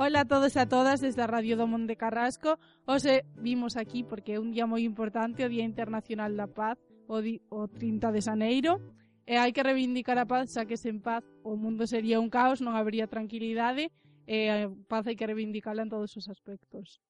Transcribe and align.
Ola 0.00 0.20
a 0.20 0.24
todos 0.24 0.56
e 0.56 0.60
a 0.60 0.64
todas 0.64 1.04
desde 1.04 1.20
a 1.20 1.28
Radio 1.28 1.60
do 1.60 1.68
Monte 1.68 1.92
Carrasco. 1.92 2.56
Hoxe 2.88 3.28
vimos 3.36 3.76
aquí 3.76 4.00
porque 4.00 4.32
é 4.32 4.40
un 4.40 4.48
día 4.48 4.64
moi 4.64 4.80
importante, 4.80 5.44
o 5.44 5.52
Día 5.52 5.60
Internacional 5.60 6.32
da 6.40 6.48
Paz, 6.48 6.80
o, 7.04 7.20
di, 7.20 7.36
o 7.52 7.68
30 7.68 8.08
de 8.08 8.24
Xaneiro. 8.24 8.80
Eh, 9.28 9.36
e 9.36 9.44
hai 9.44 9.52
que 9.52 9.60
reivindicar 9.60 10.16
a 10.16 10.24
paz, 10.24 10.56
xa 10.56 10.64
que 10.64 10.80
sen 10.80 11.04
paz 11.04 11.20
o 11.44 11.52
mundo 11.52 11.84
sería 11.84 12.16
un 12.16 12.32
caos, 12.32 12.64
non 12.64 12.80
habría 12.80 13.12
tranquilidade, 13.12 13.92
e 14.24 14.48
a 14.48 14.72
paz 14.88 15.04
hai 15.04 15.20
que 15.20 15.28
reivindicarla 15.28 15.84
en 15.84 15.92
todos 15.92 16.16
os 16.16 16.32
aspectos. 16.32 17.04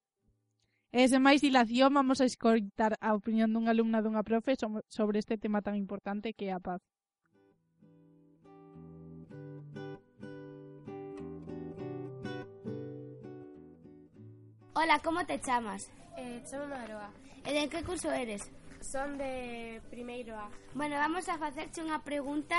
Eh, 0.91 1.07
e 1.07 1.11
sen 1.15 1.23
máis 1.23 1.39
dilación, 1.47 1.95
vamos 1.95 2.19
a 2.19 2.27
escoitar 2.27 2.99
a 2.99 3.15
opinión 3.15 3.55
dunha 3.55 3.71
alumna 3.71 4.03
dunha 4.03 4.27
profe 4.27 4.59
sobre 4.91 5.23
este 5.23 5.39
tema 5.39 5.63
tan 5.63 5.79
importante 5.79 6.35
que 6.35 6.51
é 6.51 6.59
a 6.59 6.59
paz. 6.59 6.83
Hola, 14.83 14.99
como 15.01 15.27
te 15.27 15.39
chamas? 15.39 15.91
Eh, 16.17 16.43
chamo 16.51 16.67
Maroa. 16.67 17.11
E 17.45 17.53
de 17.53 17.69
que 17.69 17.85
curso 17.85 18.11
eres? 18.11 18.41
Son 18.81 19.19
de 19.19 19.79
primeiro 19.91 20.33
A. 20.35 20.49
Bueno, 20.73 20.97
vamos 20.97 21.29
a 21.29 21.37
facerche 21.37 21.85
unha 21.85 22.01
pregunta 22.01 22.57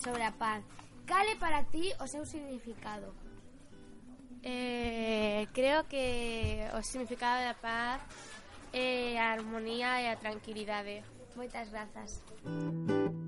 sobre 0.00 0.24
a 0.24 0.32
paz. 0.32 0.64
Cale 1.04 1.36
para 1.36 1.60
ti 1.68 1.92
o 2.00 2.08
seu 2.08 2.24
significado? 2.24 3.12
Eh, 4.40 5.44
creo 5.52 5.84
que 5.92 6.64
o 6.72 6.80
significado 6.80 7.44
da 7.44 7.52
paz 7.52 8.00
é 8.72 9.20
a 9.20 9.36
armonía 9.36 10.00
e 10.00 10.08
a 10.08 10.16
tranquilidade. 10.16 11.04
Moitas 11.36 11.68
grazas. 11.68 12.24
Música 12.48 13.21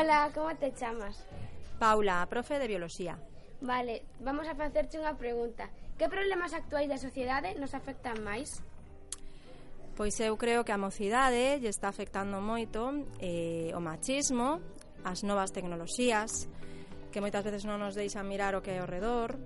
Hola, 0.00 0.30
como 0.34 0.56
te 0.56 0.72
chamas? 0.72 1.26
Paula, 1.78 2.22
a 2.22 2.26
profe 2.26 2.58
de 2.58 2.66
Bioloxía. 2.66 3.18
Vale, 3.60 4.00
vamos 4.24 4.48
a 4.48 4.56
facerche 4.56 4.96
unha 4.96 5.12
pregunta. 5.12 5.68
Que 6.00 6.08
problemas 6.08 6.56
actuais 6.56 6.88
da 6.88 6.96
sociedade 6.96 7.52
nos 7.60 7.76
afectan 7.76 8.16
máis? 8.24 8.64
Pois 10.00 10.16
eu 10.24 10.40
creo 10.40 10.64
que 10.64 10.72
a 10.72 10.80
mocidade 10.80 11.60
lle 11.60 11.68
está 11.68 11.92
afectando 11.92 12.40
moito 12.40 13.12
eh, 13.20 13.76
o 13.76 13.80
machismo, 13.84 14.64
as 15.04 15.20
novas 15.20 15.52
tecnoloxías, 15.52 16.48
que 17.12 17.20
moitas 17.20 17.44
veces 17.44 17.68
non 17.68 17.76
nos 17.76 17.92
deixan 17.92 18.24
mirar 18.24 18.56
o 18.56 18.64
que 18.64 18.72
é 18.72 18.80
ao 18.80 18.88
redor. 18.88 19.36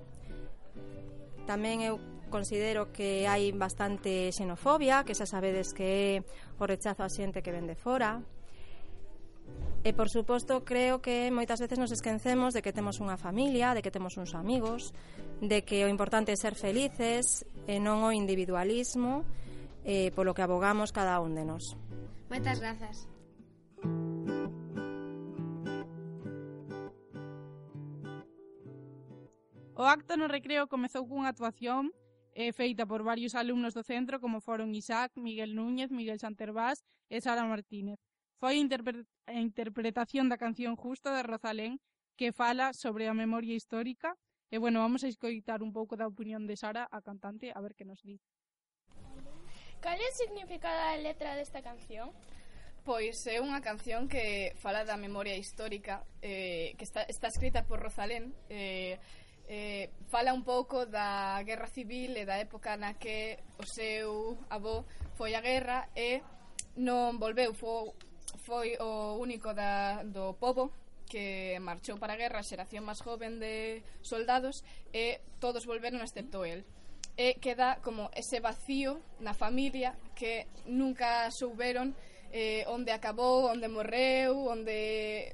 Tamén 1.51 1.83
eu 1.83 1.99
considero 2.31 2.95
que 2.95 3.27
hai 3.27 3.51
bastante 3.51 4.31
xenofobia, 4.31 5.03
que 5.03 5.19
xa 5.19 5.27
sabedes 5.27 5.75
que 5.75 6.23
é 6.23 6.23
o 6.23 6.65
rechazo 6.71 7.03
a 7.03 7.11
xente 7.11 7.43
que 7.43 7.51
vende 7.51 7.75
fora 7.75 8.23
E, 9.85 9.93
por 9.93 10.09
suposto, 10.09 10.65
creo 10.65 11.05
que 11.05 11.29
moitas 11.29 11.61
veces 11.61 11.77
nos 11.77 11.93
esquecemos 11.93 12.57
de 12.57 12.65
que 12.65 12.73
temos 12.73 13.05
unha 13.05 13.21
familia, 13.21 13.77
de 13.77 13.85
que 13.85 13.93
temos 13.93 14.17
uns 14.17 14.33
amigos, 14.33 14.97
de 15.45 15.61
que 15.61 15.85
o 15.85 15.93
importante 15.93 16.33
é 16.33 16.41
ser 16.41 16.57
felices 16.57 17.45
e 17.69 17.77
non 17.77 18.01
o 18.01 18.09
individualismo, 18.09 19.29
eh, 19.85 20.09
polo 20.17 20.33
que 20.33 20.41
abogamos 20.41 20.89
cada 20.89 21.21
un 21.21 21.37
de 21.37 21.45
nós. 21.45 21.77
Moitas 22.33 22.65
grazas. 22.65 23.05
O 29.77 29.85
acto 29.85 30.17
no 30.17 30.33
recreo 30.33 30.65
comezou 30.65 31.05
cunha 31.05 31.29
actuación 31.29 31.93
eh, 32.33 32.57
feita 32.57 32.89
por 32.89 33.05
varios 33.05 33.37
alumnos 33.37 33.77
do 33.77 33.85
centro 33.85 34.17
como 34.17 34.41
foron 34.41 34.73
Isaac, 34.73 35.13
Miguel 35.21 35.53
Núñez, 35.53 35.93
Miguel 35.93 36.17
Santervás 36.17 36.81
e 37.13 37.21
Sara 37.21 37.45
Martínez. 37.45 38.01
Foi 38.41 38.57
a, 38.57 38.61
interpre 38.61 39.07
a 39.27 39.41
interpretación 39.41 40.29
da 40.29 40.39
canción 40.39 40.77
Justo 40.77 41.11
de 41.11 41.23
Rosalén 41.23 41.81
que 42.17 42.33
fala 42.33 42.73
sobre 42.73 43.09
a 43.09 43.15
memoria 43.15 43.55
histórica 43.55 44.15
e 44.51 44.59
bueno, 44.59 44.81
vamos 44.81 45.03
a 45.03 45.11
escoitar 45.11 45.63
un 45.63 45.73
pouco 45.73 45.97
da 45.97 46.07
opinión 46.07 46.47
de 46.47 46.55
Sara, 46.55 46.87
a 46.91 47.03
cantante, 47.03 47.51
a 47.51 47.59
ver 47.59 47.75
que 47.75 47.85
nos 47.85 48.03
di. 48.07 48.21
Cal 49.83 49.99
é 49.99 50.09
o 50.09 50.15
significado 50.15 50.79
da 50.79 50.97
letra 50.97 51.35
desta 51.35 51.61
canción? 51.61 52.15
Pois 52.85 53.17
é 53.27 53.41
unha 53.41 53.65
canción 53.65 54.07
que 54.07 54.53
fala 54.61 54.85
da 54.85 55.01
memoria 55.01 55.35
histórica 55.35 56.05
eh, 56.21 56.77
que 56.77 56.85
está, 56.85 57.03
está 57.09 57.33
escrita 57.33 57.65
por 57.65 57.81
Rosalén 57.81 58.37
eh, 58.53 59.01
eh, 59.49 59.91
fala 60.09 60.33
un 60.33 60.45
pouco 60.45 60.87
da 60.87 61.41
guerra 61.43 61.67
civil 61.67 62.17
e 62.17 62.25
da 62.25 62.37
época 62.41 62.77
na 62.77 62.97
que 62.97 63.41
o 63.57 63.65
seu 63.65 64.37
avó 64.49 64.85
foi 65.17 65.33
a 65.37 65.41
guerra 65.41 65.89
e 65.97 66.21
non 66.77 67.17
volveu, 67.17 67.53
foi, 67.57 67.93
foi 68.43 68.77
o 68.81 69.17
único 69.21 69.55
da, 69.55 70.03
do 70.03 70.35
povo 70.35 70.73
que 71.07 71.59
marchou 71.61 71.99
para 71.99 72.15
a 72.15 72.21
guerra 72.21 72.41
a 72.41 72.49
xeración 72.49 72.83
máis 72.85 73.01
joven 73.05 73.39
de 73.39 73.85
soldados 74.03 74.65
e 74.91 75.21
todos 75.39 75.69
volveron 75.69 76.03
excepto 76.03 76.43
el. 76.43 76.65
E 77.15 77.39
queda 77.39 77.79
como 77.79 78.11
ese 78.11 78.43
vacío 78.43 78.99
na 79.23 79.37
familia 79.37 79.95
que 80.19 80.51
nunca 80.67 81.31
souberon 81.31 81.95
eh, 82.35 82.67
onde 82.67 82.91
acabou, 82.91 83.47
onde 83.47 83.71
morreu, 83.71 84.51
onde 84.51 85.31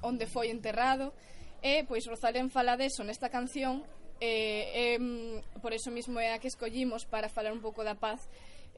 onde 0.00 0.24
foi 0.26 0.48
enterrado. 0.48 1.12
E 1.60 1.84
pois 1.84 2.08
Rosalén 2.08 2.48
fala 2.48 2.80
deso 2.80 3.04
nesta 3.04 3.28
canción 3.28 3.84
eh, 4.18 4.96
e, 4.96 4.96
e 4.96 5.60
por 5.60 5.76
eso 5.76 5.90
mismo 5.90 6.18
é 6.18 6.32
a 6.32 6.40
que 6.40 6.48
escollimos 6.48 7.04
para 7.04 7.28
falar 7.28 7.52
un 7.52 7.60
pouco 7.60 7.84
da 7.84 7.94
paz 7.94 8.24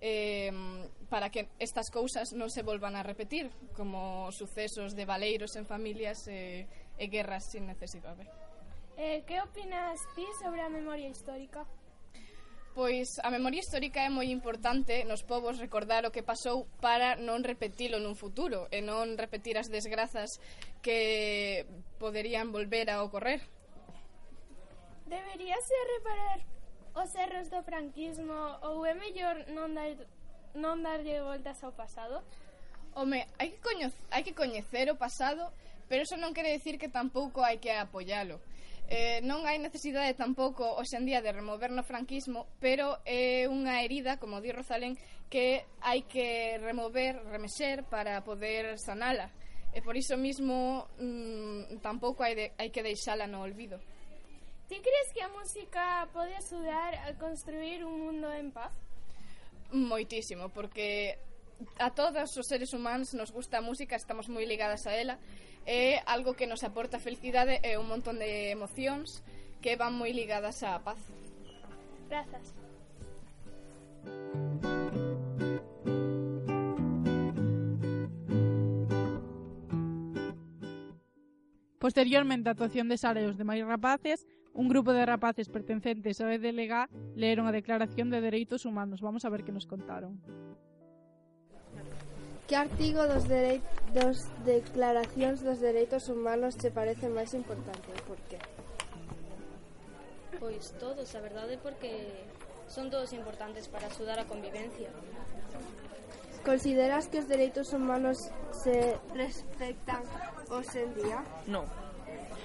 eh, 0.00 0.50
para 1.08 1.30
que 1.30 1.48
estas 1.58 1.90
cousas 1.90 2.34
non 2.34 2.50
se 2.50 2.66
volvan 2.66 2.98
a 2.98 3.06
repetir 3.06 3.50
como 3.78 4.30
sucesos 4.34 4.98
de 4.98 5.06
baleiros 5.06 5.54
en 5.54 5.66
familias 5.66 6.26
eh, 6.26 6.66
e 6.98 7.06
guerras 7.06 7.50
sin 7.50 7.66
necesidade. 7.70 8.26
Eh, 8.96 9.22
que 9.26 9.42
opinas 9.42 9.98
ti 10.14 10.26
sobre 10.42 10.62
a 10.62 10.70
memoria 10.70 11.08
histórica? 11.08 11.66
Pois 12.74 13.22
a 13.22 13.30
memoria 13.30 13.62
histórica 13.62 14.02
é 14.02 14.10
moi 14.10 14.34
importante 14.34 15.06
nos 15.06 15.22
povos 15.22 15.62
recordar 15.62 16.02
o 16.02 16.10
que 16.10 16.26
pasou 16.26 16.66
para 16.82 17.14
non 17.14 17.46
repetilo 17.46 18.02
nun 18.02 18.18
futuro 18.18 18.66
e 18.74 18.82
non 18.82 19.14
repetir 19.14 19.54
as 19.54 19.70
desgrazas 19.70 20.42
que 20.82 21.62
poderían 22.02 22.50
volver 22.50 22.90
a 22.90 23.06
ocorrer. 23.06 23.46
Deberíase 25.06 25.74
reparar 26.02 26.53
os 26.94 27.10
erros 27.14 27.50
do 27.50 27.62
franquismo 27.62 28.34
ou 28.62 28.86
é 28.86 28.94
mellor 28.94 29.36
non 29.50 29.74
dar 29.74 29.94
non 30.54 30.86
darlle 30.86 31.18
voltas 31.18 31.58
ao 31.66 31.74
pasado? 31.74 32.22
Home, 32.94 33.26
hai 33.42 33.50
que 33.50 33.58
coñecer, 33.58 33.98
hai 34.14 34.22
que 34.22 34.38
coñecer 34.38 34.86
o 34.86 34.94
pasado, 34.94 35.50
pero 35.90 36.06
eso 36.06 36.14
non 36.14 36.30
quere 36.30 36.54
decir 36.54 36.78
que 36.78 36.86
tampouco 36.86 37.42
hai 37.42 37.58
que 37.58 37.74
apoialo. 37.74 38.38
Eh, 38.86 39.18
non 39.26 39.42
hai 39.48 39.58
necesidade 39.58 40.14
tampouco 40.14 40.62
hoxendía 40.78 41.18
de 41.18 41.34
remover 41.34 41.74
no 41.74 41.82
franquismo, 41.82 42.46
pero 42.62 43.02
é 43.02 43.50
unha 43.50 43.82
herida, 43.82 44.22
como 44.22 44.38
di 44.38 44.54
Rosalén, 44.54 44.94
que 45.26 45.66
hai 45.82 46.06
que 46.06 46.60
remover, 46.62 47.18
remexer 47.26 47.82
para 47.90 48.22
poder 48.22 48.78
sanala. 48.78 49.34
E 49.74 49.82
por 49.82 49.98
iso 49.98 50.14
mismo 50.14 50.86
mm, 51.02 51.82
tampouco 51.82 52.22
hai, 52.22 52.38
de, 52.38 52.46
hai 52.54 52.70
que 52.70 52.86
deixala 52.86 53.26
no 53.26 53.42
olvido. 53.42 53.82
Ti 54.68 54.80
crees 54.80 55.12
que 55.12 55.20
a 55.20 55.28
música 55.28 56.08
pode 56.12 56.34
axudar 56.34 56.94
a 57.04 57.12
construir 57.20 57.84
un 57.84 58.00
mundo 58.00 58.32
en 58.32 58.50
paz? 58.50 58.72
Moitísimo, 59.70 60.48
porque 60.48 61.18
a 61.78 61.90
todos 61.92 62.36
os 62.36 62.46
seres 62.46 62.72
humanos 62.72 63.12
nos 63.12 63.30
gusta 63.30 63.58
a 63.58 63.66
música, 63.66 63.96
estamos 63.96 64.32
moi 64.32 64.48
ligadas 64.48 64.88
a 64.88 64.96
ela, 64.96 65.20
é 65.68 66.00
algo 66.08 66.32
que 66.32 66.48
nos 66.48 66.64
aporta 66.64 66.96
felicidade 66.96 67.60
e 67.60 67.76
un 67.76 67.88
montón 67.92 68.16
de 68.16 68.56
emocións 68.56 69.20
que 69.60 69.76
van 69.76 69.92
moi 69.92 70.16
ligadas 70.16 70.64
á 70.64 70.80
paz. 70.80 71.00
Grazas. 72.08 72.56
Posteriormente, 81.84 82.48
a 82.48 82.56
actuación 82.56 82.88
de 82.88 82.96
Sareos 82.96 83.36
de 83.36 83.44
máis 83.44 83.60
rapaces 83.60 84.24
Un 84.54 84.68
grupo 84.68 84.94
de 84.94 85.02
rapaces 85.02 85.50
pertencentes 85.50 86.22
ao 86.22 86.30
EDLG 86.30 86.86
leeron 87.18 87.50
a 87.50 87.52
Declaración 87.52 88.06
de 88.06 88.22
Dereitos 88.22 88.62
Humanos. 88.62 89.02
Vamos 89.02 89.26
a 89.26 89.30
ver 89.34 89.42
que 89.42 89.50
nos 89.50 89.66
contaron. 89.66 90.22
Que 92.46 92.54
artigo 92.54 93.02
dos, 93.10 93.26
dos 93.26 94.16
declaracións 94.46 95.42
dos 95.42 95.58
dereitos 95.58 96.06
humanos 96.06 96.54
che 96.54 96.70
parece 96.70 97.10
máis 97.10 97.34
importante 97.34 97.90
e 97.90 98.00
por 98.06 98.20
qué? 98.30 98.38
Pois 100.38 100.70
todos, 100.78 101.10
a 101.18 101.20
verdade, 101.24 101.58
porque 101.58 102.22
son 102.70 102.94
todos 102.94 103.10
importantes 103.10 103.66
para 103.66 103.90
axudar 103.90 104.22
a 104.22 104.28
convivencia. 104.30 104.94
Consideras 106.46 107.10
que 107.10 107.18
os 107.18 107.26
dereitos 107.26 107.74
humanos 107.74 108.30
se 108.54 109.02
respectan 109.18 110.06
hoxe 110.46 110.86
en 110.86 110.94
día? 110.94 111.18
Non, 111.50 111.66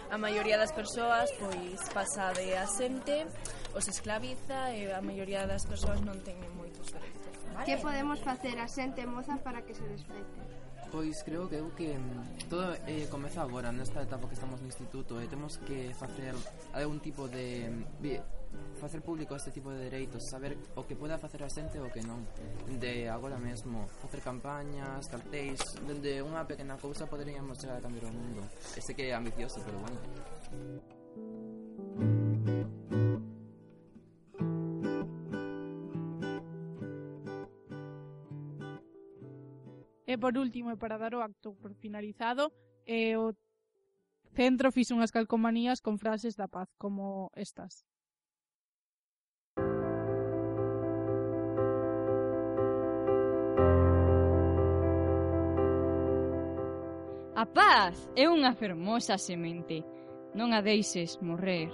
a 0.10 0.18
maioría 0.18 0.58
das 0.58 0.74
persoas 0.74 1.30
pois 1.38 1.80
pasa 1.94 2.34
de 2.34 2.58
asente, 2.58 3.26
os 3.78 3.86
esclaviza 3.88 4.74
e 4.74 4.90
a 4.90 5.02
maioría 5.02 5.46
das 5.46 5.66
persoas 5.70 6.02
non 6.02 6.18
teñen 6.26 6.50
moitos 6.58 6.90
dereitos. 6.90 7.30
Que 7.66 7.78
podemos 7.78 8.20
facer 8.26 8.58
a 8.58 8.68
xente 8.68 9.06
moza 9.06 9.38
para 9.46 9.62
que 9.62 9.78
se 9.78 9.86
respete? 9.86 10.59
Pois 10.92 11.22
creo 11.24 11.48
que 11.48 11.56
eu 11.56 11.70
que 11.78 11.94
mm, 11.94 12.50
todo 12.50 12.74
eh, 12.88 13.06
comeza 13.12 13.42
agora 13.42 13.72
nesta 13.72 14.02
etapa 14.02 14.28
que 14.28 14.34
estamos 14.34 14.60
no 14.60 14.66
instituto 14.66 15.22
e 15.22 15.30
temos 15.30 15.62
que 15.62 15.94
facer 15.94 16.34
algún 16.74 16.98
tipo 17.00 17.30
de 17.30 17.70
mm, 17.70 18.82
facer 18.82 19.02
público 19.02 19.36
este 19.36 19.52
tipo 19.52 19.70
de 19.70 19.86
dereitos, 19.86 20.26
saber 20.30 20.58
o 20.76 20.82
que 20.90 20.96
poda 20.96 21.22
facer 21.22 21.44
a 21.46 21.50
xente 21.50 21.78
e 21.78 21.82
o 21.86 21.94
que 21.94 22.02
non. 22.02 22.26
De 22.82 23.06
agora 23.06 23.38
mesmo, 23.38 23.86
facer 24.02 24.26
campañas, 24.26 25.06
cartéis, 25.06 25.62
dende 25.86 26.26
unha 26.26 26.42
pequena 26.50 26.74
cousa 26.82 27.06
poderíamos 27.06 27.62
chegar 27.62 27.78
a 27.78 27.84
cambiar 27.86 28.10
o 28.10 28.14
mundo. 28.14 28.42
Ese 28.74 28.98
que 28.98 29.12
é 29.12 29.14
ambicioso, 29.14 29.62
pero 29.62 29.78
bueno. 29.78 30.99
por 40.20 40.38
último, 40.38 40.72
e 40.72 40.78
para 40.78 41.00
dar 41.00 41.16
o 41.16 41.24
acto 41.24 41.56
por 41.56 41.74
finalizado, 41.76 42.52
eh, 42.86 43.18
o 43.18 43.34
centro 44.36 44.72
fixo 44.72 44.94
unhas 44.94 45.16
calcomanías 45.16 45.82
con 45.82 45.98
frases 45.98 46.36
da 46.36 46.48
paz 46.48 46.70
como 46.78 47.32
estas. 47.34 47.88
A 57.40 57.46
paz 57.46 57.96
é 58.20 58.28
unha 58.28 58.52
fermosa 58.52 59.16
semente. 59.16 59.80
Non 60.36 60.52
a 60.52 60.60
deixes 60.60 61.16
morrer. 61.24 61.72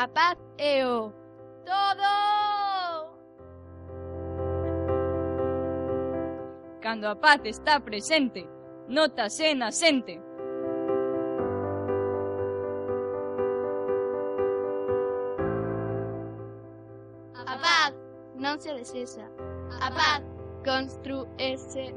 A 0.00 0.08
paz 0.08 0.40
é 0.56 0.80
o 0.88 1.12
todo 1.68 2.29
cando 6.80 7.08
a 7.08 7.14
paz 7.14 7.40
está 7.44 7.78
presente, 7.78 8.48
notase 8.88 9.54
xente. 9.70 10.20
A 17.46 17.56
paz 17.58 17.92
non 18.34 18.58
se 18.58 18.72
desesa, 18.74 19.28
a 19.80 19.88
paz 19.92 20.22
construese 20.64 21.94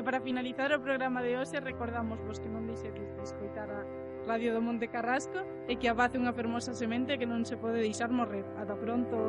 E 0.00 0.02
para 0.02 0.18
finalizar 0.18 0.72
o 0.72 0.80
programa 0.80 1.20
de 1.20 1.36
hoxe 1.36 1.60
recordamos 1.60 2.24
vos 2.24 2.40
que 2.40 2.48
non 2.48 2.64
deixedes 2.64 3.12
de 3.12 3.20
escoitar 3.20 3.68
a 3.68 3.84
Radio 4.24 4.56
do 4.56 4.64
Monte 4.64 4.88
Carrasco 4.88 5.44
e 5.68 5.76
que 5.76 5.92
abace 5.92 6.16
unha 6.16 6.32
fermosa 6.32 6.72
semente 6.72 7.20
que 7.20 7.28
non 7.28 7.44
se 7.44 7.60
pode 7.60 7.84
deixar 7.84 8.08
morrer. 8.08 8.48
Ata 8.56 8.80
pronto! 8.80 9.20